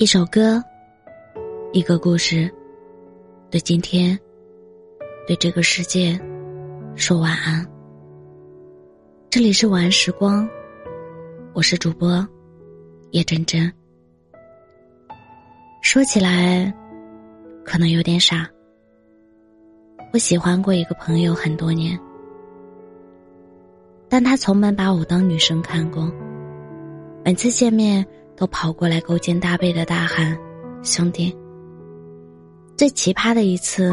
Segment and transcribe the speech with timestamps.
[0.00, 0.62] 一首歌，
[1.72, 2.48] 一个故事，
[3.50, 4.16] 对今天，
[5.26, 6.16] 对这个世界，
[6.94, 7.66] 说晚安。
[9.28, 10.48] 这里是晚安时光，
[11.52, 12.24] 我是主播
[13.10, 13.72] 叶真真。
[15.82, 16.72] 说起来，
[17.64, 18.48] 可能有点傻。
[20.12, 21.98] 我喜欢过一个朋友很多年，
[24.08, 26.08] 但他从没把我当女生看过，
[27.24, 28.06] 每次见面。
[28.38, 30.38] 都跑过来勾肩搭背的大喊
[30.84, 31.36] ：“兄弟！”
[32.78, 33.92] 最奇葩的一次，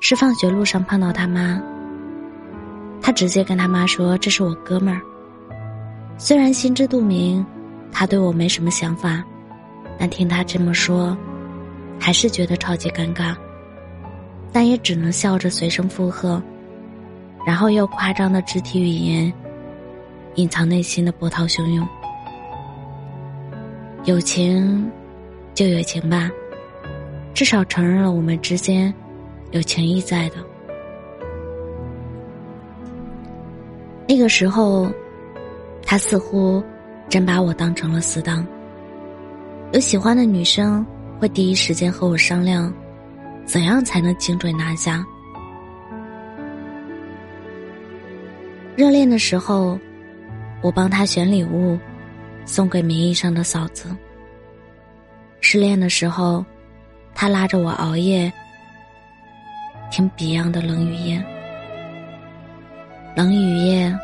[0.00, 1.58] 是放学路上碰到他妈。
[3.00, 5.00] 他直接跟他妈说：“这是我哥们儿。”
[6.18, 7.44] 虽然心知肚明，
[7.90, 9.24] 他对我没什么想法，
[9.98, 11.16] 但听他这么说，
[11.98, 13.34] 还是觉得超级尴尬。
[14.52, 16.42] 但也只能笑着随声附和，
[17.46, 19.32] 然后又夸张的肢体语言，
[20.34, 21.88] 隐藏内心的波涛汹涌。
[24.04, 24.90] 有情，
[25.52, 26.30] 就有情吧，
[27.34, 28.92] 至少承认了我们之间
[29.50, 30.36] 有情谊在的。
[34.08, 34.90] 那个时候，
[35.84, 36.62] 他似乎
[37.10, 38.44] 真把我当成了死党。
[39.72, 40.84] 有喜欢的女生
[41.20, 42.72] 会第一时间和我商量，
[43.44, 45.04] 怎样才能精准拿下。
[48.76, 49.78] 热恋的时候，
[50.62, 51.78] 我帮他选礼物。
[52.50, 53.96] 送给名义上的嫂子。
[55.40, 56.44] 失恋的时候，
[57.14, 58.30] 他拉着我熬夜
[59.88, 61.18] 听 Beyond 的《冷雨夜》。
[63.14, 63.96] 冷雨夜，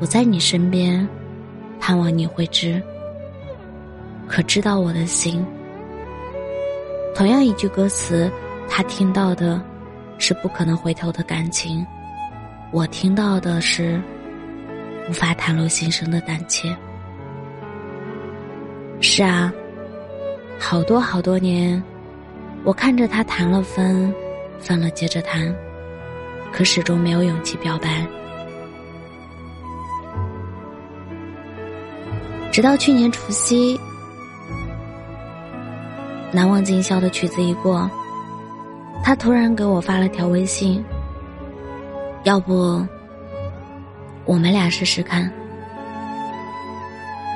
[0.00, 1.06] 我在你身边，
[1.80, 2.80] 盼望你会知。
[4.28, 5.44] 可知道我的心？
[7.16, 8.30] 同样一句歌词，
[8.68, 9.60] 他听到的
[10.18, 11.84] 是不可能回头的感情，
[12.70, 14.00] 我听到的是
[15.08, 16.72] 无法袒露心声的胆怯。
[19.02, 19.52] 是啊，
[20.58, 21.82] 好多好多年，
[22.64, 24.14] 我看着他谈了分，
[24.58, 25.52] 分了接着谈，
[26.52, 28.06] 可始终没有勇气表白。
[32.52, 33.80] 直到去年除夕，
[36.30, 37.90] 难忘今宵的曲子一过，
[39.02, 40.84] 他突然给我发了条微信
[42.24, 42.86] ：“要不，
[44.26, 45.28] 我们俩试试看。”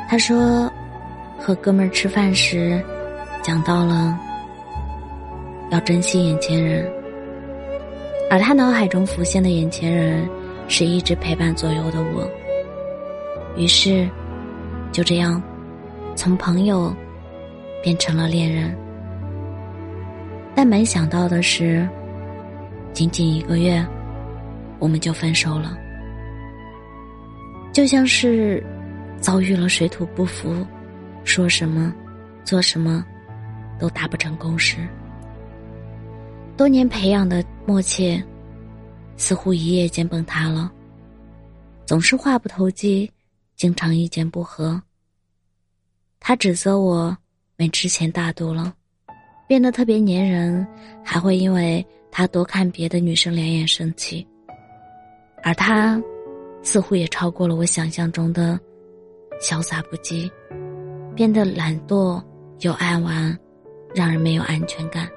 [0.08, 0.70] 他说。
[1.38, 2.82] 和哥们儿吃饭时，
[3.42, 4.18] 讲到了
[5.70, 6.90] 要珍惜眼前人，
[8.30, 10.28] 而他脑海中浮现的眼前人
[10.68, 12.30] 是一直陪伴左右的我。
[13.56, 14.08] 于是，
[14.90, 15.42] 就这样，
[16.16, 16.94] 从朋友
[17.82, 18.74] 变成了恋人。
[20.54, 21.86] 但没想到的是，
[22.92, 23.84] 仅仅一个月，
[24.78, 25.76] 我们就分手了，
[27.72, 28.64] 就像是
[29.20, 30.54] 遭遇了水土不服。
[31.24, 31.92] 说什么，
[32.44, 33.04] 做什么，
[33.78, 34.76] 都达不成共识。
[36.56, 38.22] 多年培养的默契，
[39.16, 40.70] 似乎一夜间崩塌了。
[41.84, 43.10] 总是话不投机，
[43.56, 44.80] 经常意见不合。
[46.20, 47.16] 他指责我
[47.56, 48.72] 没之前大度了，
[49.48, 50.66] 变得特别粘人，
[51.04, 54.26] 还会因为他多看别的女生两眼生气。
[55.42, 56.00] 而他，
[56.62, 58.58] 似乎也超过了我想象中的
[59.42, 60.30] 潇洒不羁。
[61.14, 62.22] 变得懒惰
[62.60, 63.36] 又爱玩，
[63.94, 65.08] 让人没有安全感。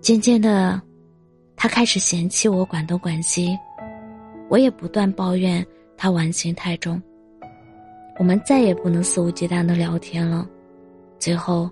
[0.00, 0.80] 渐渐的，
[1.56, 3.56] 他开始嫌弃我管东管西，
[4.48, 5.64] 我也不断抱怨
[5.96, 7.00] 他玩心太重。
[8.18, 10.48] 我们再也不能肆无忌惮的聊天了，
[11.18, 11.70] 最后，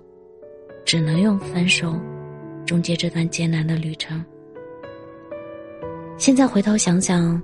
[0.85, 1.99] 只能用分手
[2.65, 4.23] 终结这段艰难的旅程。
[6.17, 7.41] 现在回头想想，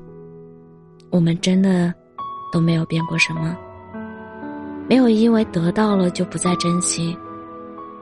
[1.10, 1.94] 我们真的
[2.52, 3.58] 都没有变过什么。
[4.92, 7.18] 没有因为得到了就不再珍惜，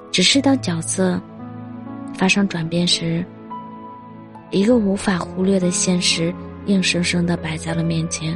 [0.09, 1.21] 只是当角色
[2.15, 3.23] 发生转变时，
[4.49, 6.33] 一个无法忽略的现实
[6.65, 8.35] 硬生生的摆在了面前。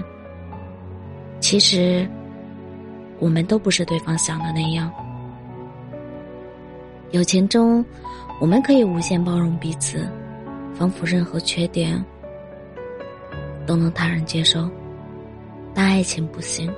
[1.40, 2.08] 其实，
[3.18, 4.94] 我们都不是对方想的那样。
[7.10, 7.84] 友情中，
[8.40, 10.08] 我们可以无限包容彼此，
[10.76, 12.00] 仿佛任何缺点
[13.66, 14.70] 都能坦然接受，
[15.74, 16.72] 但爱情不行。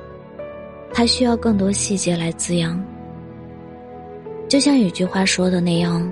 [0.98, 2.82] 他需要更多细节来滋养，
[4.48, 6.10] 就像有句话说的那样，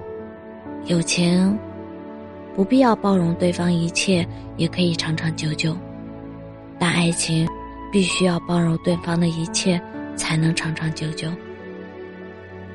[0.87, 1.57] 友情
[2.53, 4.27] 不必要包容对方一切，
[4.57, 5.71] 也可以长长久久；
[6.77, 7.47] 但爱情
[7.93, 9.81] 必须要包容对方的一切，
[10.17, 11.29] 才能长长久久。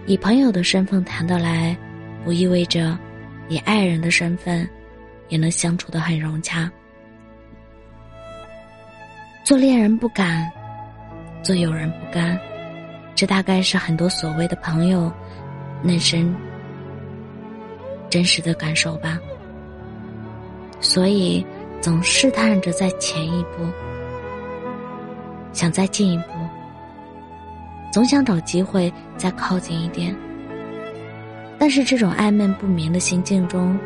[0.07, 1.77] 以朋友的身份谈得来，
[2.25, 2.99] 不意味着
[3.51, 4.67] 以爱人的身份
[5.29, 6.73] 也能相处的很融洽。
[9.45, 10.51] 做恋人不敢。
[11.43, 12.39] 做有人不甘，
[13.15, 15.11] 这大概是很多所谓的朋友
[15.83, 16.35] 内心
[18.11, 19.19] 真实的感受吧。
[20.81, 21.45] 所以
[21.81, 23.65] 总试探着再前一步，
[25.53, 26.33] 想再进一步，
[27.93, 30.15] 总想找机会再靠近一点。
[31.59, 33.77] 但是这种暧昧不明的心境中，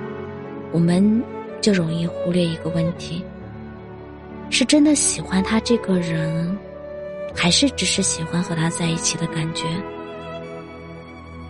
[0.72, 1.22] 我们
[1.60, 3.25] 就容易忽略一个问题：
[4.50, 6.58] 是真的喜欢他这个人。
[7.34, 9.67] 还是只是喜欢和他在一起的感觉，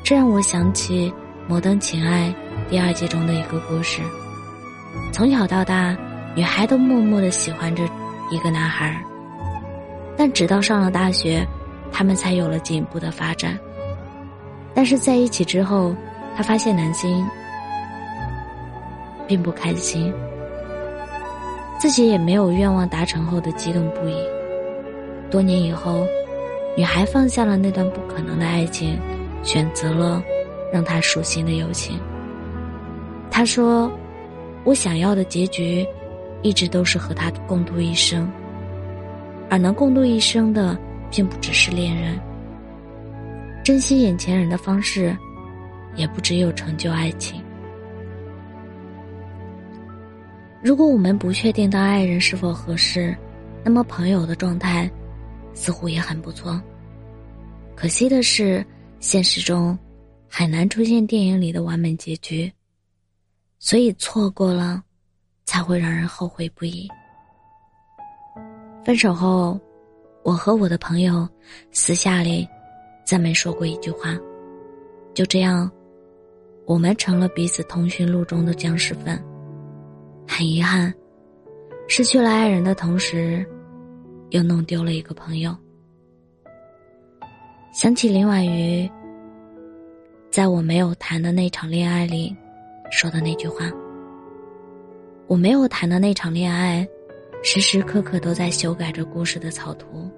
[0.03, 1.11] 这让我想起
[1.49, 2.35] 《摩登情爱》
[2.71, 4.01] 第二季中的一个故事。
[5.13, 5.97] 从小到大，
[6.35, 7.83] 女孩都默默的喜欢着
[8.31, 8.99] 一个男孩，
[10.17, 11.47] 但直到上了大学，
[11.91, 13.59] 他们才有了进一步的发展。
[14.75, 15.95] 但是在一起之后，
[16.35, 17.27] 她发现男性
[19.27, 20.13] 并不开心，
[21.79, 24.17] 自己也没有愿望达成后的激动不已。
[25.33, 26.07] 多年以后，
[26.77, 28.99] 女孩放下了那段不可能的爱情，
[29.43, 30.23] 选择了
[30.71, 31.99] 让他舒心的友情。
[33.31, 33.91] 她说
[34.63, 35.87] ：“我想要的结局，
[36.43, 38.31] 一直都是和他共度一生。
[39.49, 40.77] 而能共度一生的，
[41.11, 42.21] 并不只是恋人。
[43.65, 45.17] 珍惜眼前人的方式，
[45.95, 47.43] 也不只有成就爱情。
[50.63, 53.17] 如果我们不确定当爱人是否合适，
[53.65, 54.91] 那么朋友的状态。”
[55.55, 56.61] 似乎也很不错，
[57.75, 58.65] 可惜的是，
[59.01, 59.79] 现实中
[60.29, 62.53] 很难出现电影里的完美结局，
[63.59, 64.83] 所以错过了，
[65.45, 66.89] 才会让人后悔不已。
[68.85, 69.61] 分手后，
[70.23, 71.29] 我和我的朋友
[71.71, 72.49] 私下里
[73.05, 74.19] 再没说过一句话，
[75.15, 75.71] 就这样，
[76.67, 79.23] 我们成了彼此通讯录中的僵尸粉。
[80.27, 80.93] 很遗憾，
[81.89, 83.47] 失去了爱人的同时。
[84.33, 85.55] 又弄丢了一个朋友。
[87.73, 88.91] 想起林婉瑜
[90.31, 92.35] 在我没有谈的那场恋爱里
[92.91, 93.71] 说的那句话
[95.29, 96.87] ：“我没有谈的那场恋爱，
[97.43, 100.11] 时时刻刻都在修改着故事的草图，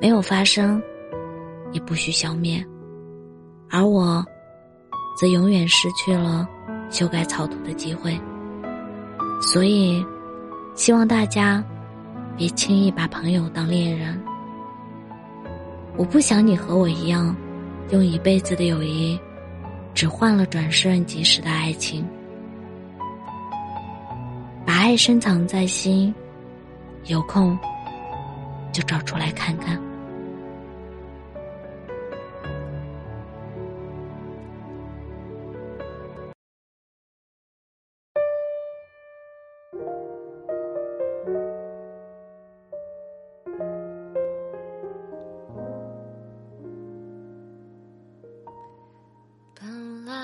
[0.00, 0.82] 没有发生，
[1.72, 2.64] 也不许消灭，
[3.70, 4.24] 而我，
[5.16, 6.48] 则永远失去了
[6.90, 8.18] 修改草图的机会。
[9.40, 10.04] 所以，
[10.74, 11.64] 希望大家。”
[12.36, 14.20] 别轻易把朋友当恋人。
[15.96, 17.36] 我不想你和我一样，
[17.90, 19.18] 用一辈子的友谊，
[19.94, 22.06] 只换了转瞬即逝的爱情。
[24.64, 26.14] 把爱深藏在心，
[27.06, 27.58] 有空
[28.72, 29.78] 就找出来看看。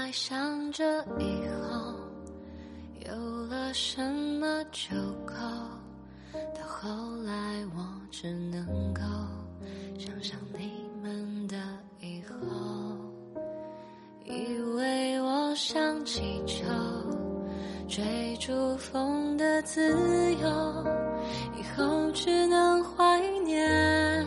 [0.09, 1.95] 还想着以后
[3.07, 4.01] 有了什
[4.41, 4.97] 么就
[5.27, 5.35] 够，
[6.33, 6.89] 到后
[7.27, 7.33] 来
[7.77, 8.65] 我只能
[8.95, 9.03] 够
[9.99, 11.59] 想象你们的
[12.01, 12.35] 以后。
[14.25, 16.65] 以为我像气球
[17.87, 19.93] 追逐风的自
[20.37, 20.49] 由，
[21.55, 24.27] 以后只能怀念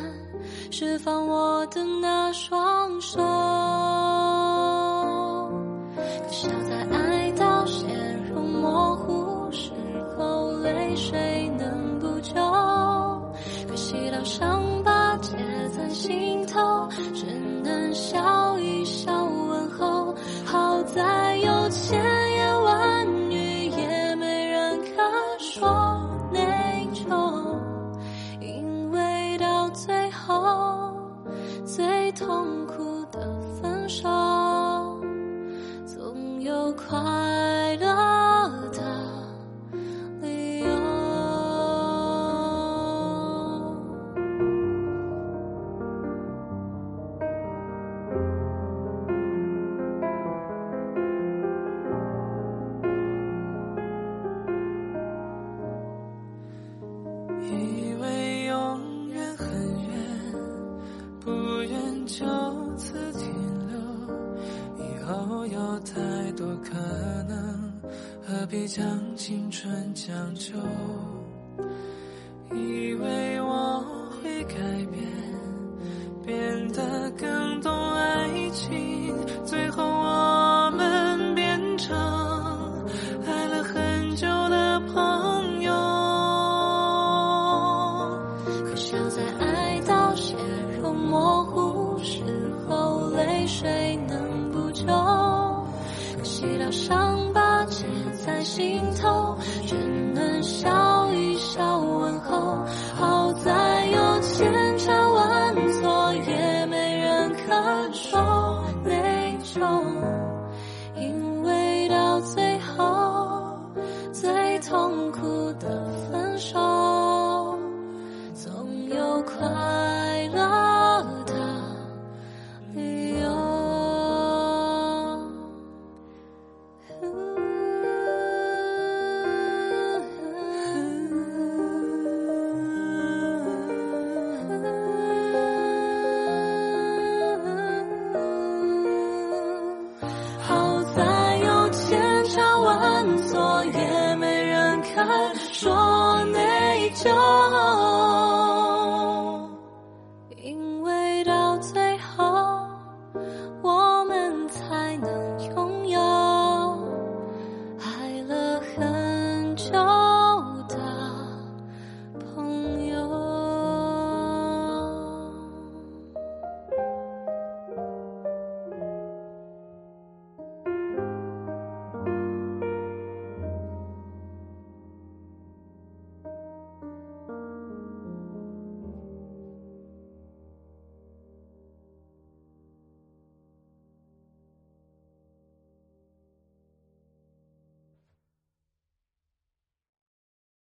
[0.72, 3.20] 释放我的那双手。
[16.46, 17.26] 头只
[17.64, 18.41] 能笑
[65.82, 66.74] 太多可
[67.28, 67.74] 能
[68.26, 70.54] 何必将青春将就？
[72.54, 73.81] 以为我